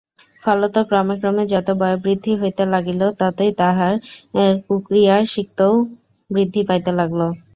ফলত 0.43 0.75
ক্রমে 0.87 1.15
ক্রমে 1.19 1.43
যত 1.53 1.67
বয়োবৃদ্ধি 1.79 2.33
হইতে 2.41 2.63
লাগিল 2.73 3.01
ততই 3.19 3.51
তাহার 3.59 3.93
কুক্রিয়াসক্তিও 4.67 5.71
বৃদ্ধি 6.29 6.61
পাইতে 6.69 6.91
লাগিল। 6.99 7.21